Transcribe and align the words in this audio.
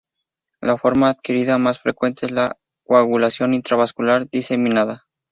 La 0.61 0.79
forma 0.79 1.11
adquirida 1.11 1.59
más 1.59 1.77
frecuente 1.79 2.25
es 2.25 2.31
la 2.31 2.57
coagulación 2.83 3.53
intravascular 3.53 4.27
diseminada. 4.31 5.05